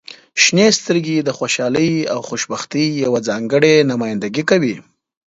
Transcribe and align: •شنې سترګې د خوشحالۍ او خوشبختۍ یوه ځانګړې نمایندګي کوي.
•شنې 0.43 0.67
سترګې 0.79 1.17
د 1.23 1.29
خوشحالۍ 1.37 1.91
او 2.13 2.19
خوشبختۍ 2.27 2.85
یوه 3.03 3.19
ځانګړې 3.29 3.73
نمایندګي 3.91 4.43
کوي. 4.51 4.75